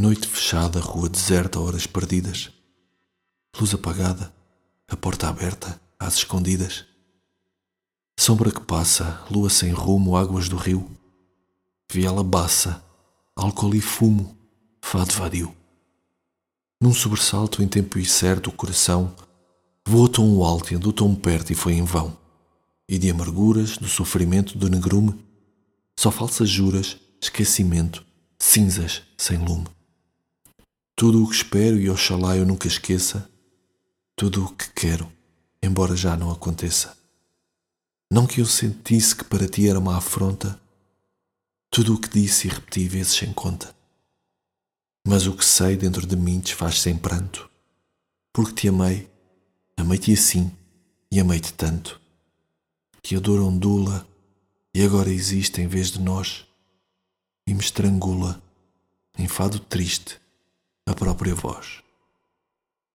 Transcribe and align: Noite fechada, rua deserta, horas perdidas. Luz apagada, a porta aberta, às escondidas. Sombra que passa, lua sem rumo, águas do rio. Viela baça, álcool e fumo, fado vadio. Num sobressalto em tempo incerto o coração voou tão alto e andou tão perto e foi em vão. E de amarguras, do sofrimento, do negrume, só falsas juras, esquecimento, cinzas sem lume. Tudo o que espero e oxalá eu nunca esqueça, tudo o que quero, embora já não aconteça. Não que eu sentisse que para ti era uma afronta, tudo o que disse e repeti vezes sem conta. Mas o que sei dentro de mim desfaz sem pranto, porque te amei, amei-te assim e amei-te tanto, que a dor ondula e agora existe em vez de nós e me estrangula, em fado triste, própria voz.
Noite 0.00 0.28
fechada, 0.28 0.78
rua 0.78 1.08
deserta, 1.08 1.58
horas 1.58 1.84
perdidas. 1.84 2.52
Luz 3.58 3.74
apagada, 3.74 4.32
a 4.86 4.96
porta 4.96 5.28
aberta, 5.28 5.80
às 5.98 6.18
escondidas. 6.18 6.84
Sombra 8.16 8.52
que 8.52 8.60
passa, 8.60 9.26
lua 9.28 9.50
sem 9.50 9.72
rumo, 9.72 10.16
águas 10.16 10.48
do 10.48 10.56
rio. 10.56 10.88
Viela 11.90 12.22
baça, 12.22 12.80
álcool 13.34 13.74
e 13.74 13.80
fumo, 13.80 14.38
fado 14.80 15.12
vadio. 15.14 15.52
Num 16.80 16.94
sobressalto 16.94 17.60
em 17.60 17.66
tempo 17.66 17.98
incerto 17.98 18.50
o 18.50 18.52
coração 18.52 19.12
voou 19.84 20.08
tão 20.08 20.44
alto 20.44 20.72
e 20.72 20.76
andou 20.76 20.92
tão 20.92 21.12
perto 21.12 21.50
e 21.50 21.56
foi 21.56 21.72
em 21.72 21.82
vão. 21.82 22.16
E 22.88 23.00
de 23.00 23.10
amarguras, 23.10 23.76
do 23.76 23.88
sofrimento, 23.88 24.56
do 24.56 24.70
negrume, 24.70 25.20
só 25.98 26.12
falsas 26.12 26.48
juras, 26.48 26.96
esquecimento, 27.20 28.06
cinzas 28.38 29.02
sem 29.16 29.36
lume. 29.38 29.66
Tudo 30.98 31.22
o 31.22 31.28
que 31.28 31.36
espero 31.36 31.78
e 31.78 31.88
oxalá 31.88 32.36
eu 32.36 32.44
nunca 32.44 32.66
esqueça, 32.66 33.30
tudo 34.16 34.44
o 34.44 34.52
que 34.52 34.68
quero, 34.72 35.08
embora 35.62 35.94
já 35.94 36.16
não 36.16 36.28
aconteça. 36.28 36.98
Não 38.10 38.26
que 38.26 38.40
eu 38.40 38.44
sentisse 38.44 39.14
que 39.14 39.22
para 39.22 39.46
ti 39.46 39.68
era 39.68 39.78
uma 39.78 39.96
afronta, 39.96 40.60
tudo 41.70 41.94
o 41.94 42.00
que 42.00 42.08
disse 42.08 42.48
e 42.48 42.50
repeti 42.50 42.88
vezes 42.88 43.12
sem 43.12 43.32
conta. 43.32 43.72
Mas 45.06 45.24
o 45.28 45.36
que 45.36 45.44
sei 45.44 45.76
dentro 45.76 46.04
de 46.04 46.16
mim 46.16 46.40
desfaz 46.40 46.80
sem 46.80 46.96
pranto, 46.98 47.48
porque 48.32 48.62
te 48.62 48.68
amei, 48.68 49.08
amei-te 49.76 50.12
assim 50.12 50.50
e 51.12 51.20
amei-te 51.20 51.52
tanto, 51.52 52.00
que 53.04 53.14
a 53.14 53.20
dor 53.20 53.40
ondula 53.40 54.04
e 54.74 54.82
agora 54.82 55.10
existe 55.10 55.60
em 55.60 55.68
vez 55.68 55.92
de 55.92 56.00
nós 56.00 56.44
e 57.46 57.54
me 57.54 57.60
estrangula, 57.60 58.42
em 59.16 59.28
fado 59.28 59.60
triste, 59.60 60.20
própria 60.98 61.34
voz. 61.34 61.87